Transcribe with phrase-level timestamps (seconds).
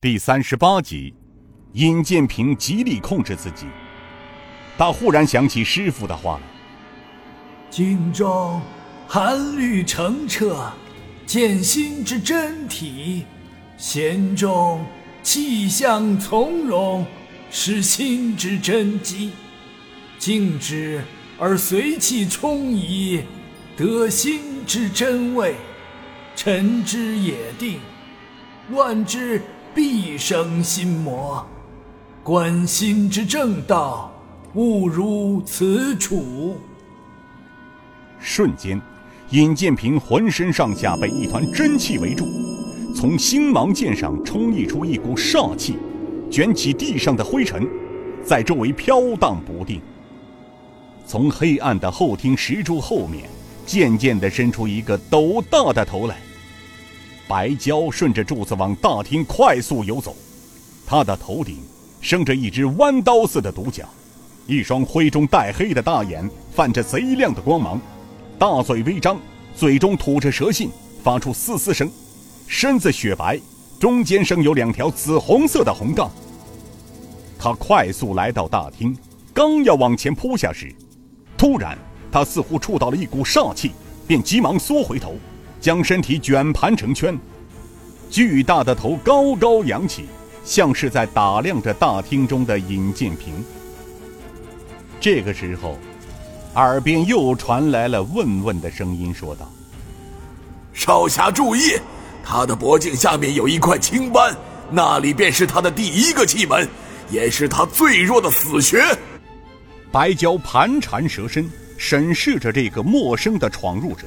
[0.00, 1.12] 第三十八集，
[1.72, 3.66] 尹建平极力控制自己。
[4.76, 6.42] 他忽然想起师傅的话了
[7.68, 8.62] ：“镜中
[9.08, 10.70] 寒绿澄澈，
[11.26, 13.24] 见心之真体；
[13.76, 14.86] 弦中
[15.24, 17.04] 气象从容，
[17.50, 19.32] 是心之真机。
[20.16, 21.02] 静之
[21.40, 23.24] 而随气充盈，
[23.76, 25.54] 得心之真味；
[26.36, 27.80] 沉之也定，
[28.70, 29.42] 乱之。”
[29.78, 31.46] 必生心魔，
[32.24, 34.12] 观心之正道，
[34.54, 36.56] 勿如此处。
[38.18, 38.82] 瞬间，
[39.30, 42.26] 尹建平浑身上下被一团真气围住，
[42.92, 45.76] 从星芒剑上冲溢出一股煞气，
[46.28, 47.64] 卷起地上的灰尘，
[48.24, 49.80] 在周围飘荡不定。
[51.06, 53.30] 从黑暗的后厅石柱后面，
[53.64, 56.16] 渐渐地伸出一个斗大的头来。
[57.28, 60.16] 白蛟顺着柱子往大厅快速游走，
[60.86, 61.58] 他的头顶
[62.00, 63.86] 生着一只弯刀似的独角，
[64.46, 67.78] 一双灰中带黑的大眼泛着贼亮的光芒，
[68.38, 69.18] 大嘴微张，
[69.54, 70.70] 嘴中吐着蛇信，
[71.04, 71.90] 发出嘶嘶声，
[72.46, 73.38] 身子雪白，
[73.78, 76.10] 中间生有两条紫红色的红杠。
[77.38, 78.96] 他快速来到大厅，
[79.34, 80.74] 刚要往前扑下时，
[81.36, 81.76] 突然
[82.10, 83.72] 他似乎触到了一股煞气，
[84.06, 85.14] 便急忙缩回头。
[85.60, 87.18] 将身体卷盘成圈，
[88.10, 90.06] 巨大的头高高扬起，
[90.44, 93.44] 像是在打量着大厅中的尹建平。
[95.00, 95.78] 这个时候，
[96.54, 99.50] 耳边又传来了问问的声音，说道
[100.72, 101.72] ：“少侠注意，
[102.24, 104.36] 他的脖颈下面有一块青斑，
[104.70, 106.68] 那里便是他的第一个气门，
[107.10, 108.82] 也是他最弱的死穴。”
[109.90, 114.06] 白蛟盘缠蛇身，审视着这个陌生的闯入者。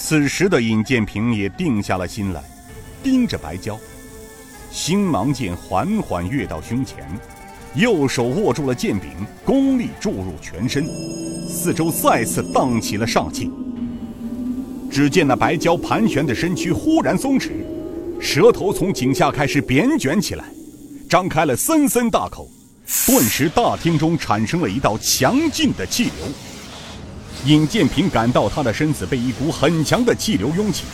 [0.00, 2.40] 此时的尹建平也定下了心来，
[3.02, 3.76] 盯着白蛟，
[4.70, 7.04] 星芒剑缓缓跃到胸前，
[7.74, 9.10] 右手握住了剑柄，
[9.44, 10.86] 功力注入全身，
[11.48, 13.50] 四周再次荡起了煞气。
[14.88, 17.50] 只见那白蛟盘旋的身躯忽然松弛，
[18.20, 20.44] 舌头从颈下开始扁卷起来，
[21.10, 22.48] 张开了森森大口，
[23.04, 26.12] 顿时大厅中产生了一道强劲的气流。
[27.44, 30.84] 尹建平感到他的身子被一股很强的气流拥起，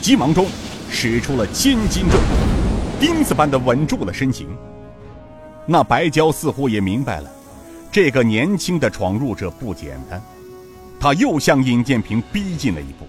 [0.00, 0.46] 急忙中
[0.90, 2.18] 使出了千斤重，
[3.00, 4.48] 钉子般的稳住了身形。
[5.66, 7.30] 那白蛟似乎也明白了，
[7.92, 10.20] 这个年轻的闯入者不简单，
[10.98, 13.06] 他又向尹建平逼近了一步。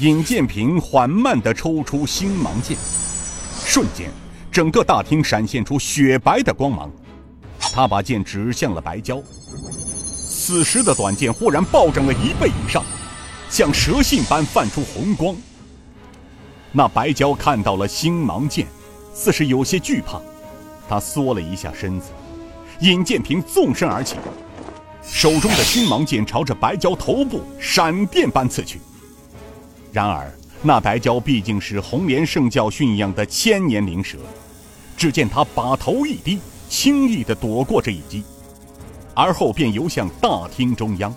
[0.00, 2.76] 尹建平缓慢地抽出星芒剑，
[3.64, 4.08] 瞬间，
[4.52, 6.88] 整个大厅闪现出雪白的光芒，
[7.58, 9.20] 他把剑指向了白蛟。
[10.28, 12.84] 此时的短剑忽然暴涨了一倍以上，
[13.48, 15.34] 像蛇信般泛出红光。
[16.70, 18.66] 那白蛟看到了星芒剑，
[19.14, 20.20] 似是有些惧怕，
[20.88, 22.10] 他缩了一下身子。
[22.80, 24.16] 尹建平纵身而起，
[25.02, 28.78] 手中的星芒剑朝着白蛟头部闪电般刺去。
[29.92, 30.30] 然而，
[30.62, 34.18] 那白蛟毕竟是红莲圣教驯养的千年灵蛇，
[34.96, 38.22] 只见他把头一低，轻易地躲过这一击。
[39.18, 41.12] 而后便游向大厅中央。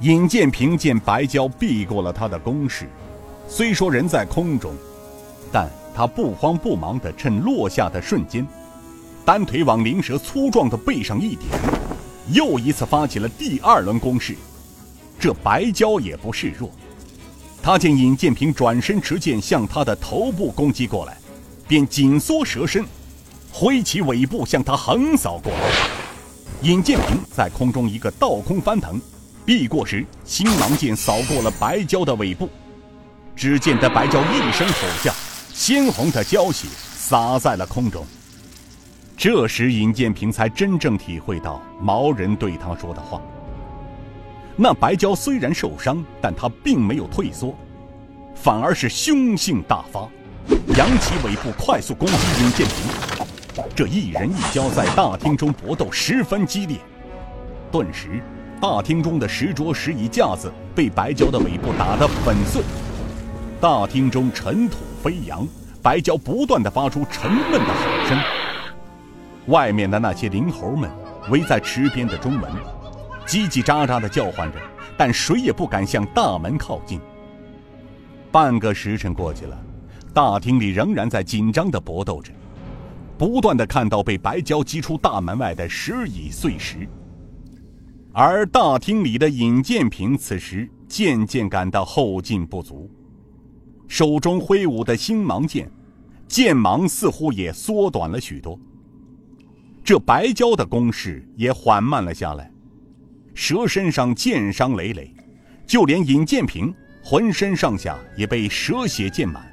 [0.00, 2.88] 尹建平见白蛟避过了他的攻势，
[3.46, 4.72] 虽说人在空中，
[5.52, 8.46] 但他不慌不忙地趁落下的瞬间，
[9.22, 11.50] 单腿往灵蛇粗壮的背上一点，
[12.32, 14.34] 又一次发起了第二轮攻势。
[15.20, 16.70] 这白蛟也不示弱，
[17.62, 21.18] 他见尹建平转身持剑向他的头部攻击过来，
[21.66, 22.82] 便紧缩蛇身，
[23.52, 25.97] 挥起尾部向他横扫过来。
[26.62, 29.00] 尹建平在空中一个倒空翻腾，
[29.46, 32.48] 避过时，星芒剑扫过了白蛟的尾部。
[33.36, 35.14] 只见得白蛟一声吼叫，
[35.54, 38.04] 鲜红的蛟血洒在了空中。
[39.16, 43.22] 这时，尹建平才真正体会到毛人对他说的话。
[44.56, 47.54] 那白蛟虽然受伤，但他并没有退缩，
[48.34, 50.08] 反而是凶性大发，
[50.76, 53.07] 扬起尾部快速攻击尹建平。
[53.78, 56.78] 这一人一蛟在大厅中搏斗十分激烈，
[57.70, 58.20] 顿时，
[58.60, 62.60] 大厅中的石桌、石椅、架子被白蛟的尾部打得粉碎，
[63.60, 65.46] 大厅中尘土飞扬，
[65.80, 68.18] 白蛟不断的发出沉闷的吼声。
[69.46, 70.90] 外面的那些灵猴们
[71.30, 72.50] 围在池边的中门，
[73.28, 74.58] 叽叽喳喳的叫唤着，
[74.96, 77.00] 但谁也不敢向大门靠近。
[78.32, 79.56] 半个时辰过去了，
[80.12, 82.32] 大厅里仍然在紧张的搏斗着。
[83.18, 86.88] 不断的看到被白蛟击出大门外的石椅碎石，
[88.12, 92.88] 而大厅里的尹建平此时渐渐感到后劲不足，
[93.88, 95.68] 手中挥舞的星芒剑，
[96.28, 98.56] 剑芒似乎也缩短了许多。
[99.82, 102.48] 这白蛟的攻势也缓慢了下来，
[103.34, 105.12] 蛇身上剑伤累累，
[105.66, 106.72] 就连尹建平
[107.02, 109.44] 浑身上下也被蛇血溅满，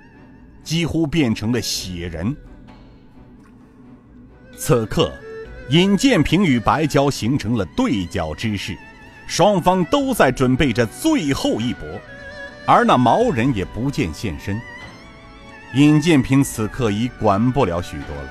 [0.64, 2.36] 几乎变成了血人。
[4.57, 5.13] 此刻，
[5.69, 8.75] 尹建平与白蛟形成了对角之势，
[9.28, 11.86] 双方都在准备着最后一搏，
[12.66, 14.60] 而那毛人也不见现身。
[15.74, 18.30] 尹建平此刻已管不了许多了。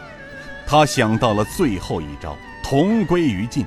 [0.67, 3.67] 他想到了最后一招同归于尽，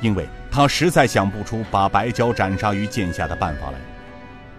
[0.00, 3.78] 因为他实在想不出把白蛟斩杀于剑下的办法来。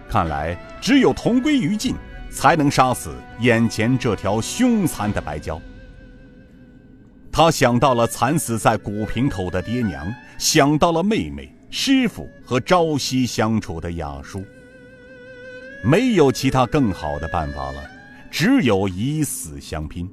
[0.08, 1.94] 看来只有同归于尽，
[2.30, 5.60] 才能杀死眼前这条凶残的白蛟。
[7.32, 14.44] 他想到了惨死在古平口的爹娘，想到了妹妹、师傅和朝夕相处的雅叔。
[15.82, 17.80] 没有其他更好的办法了，
[18.30, 20.10] 只有以死相拼。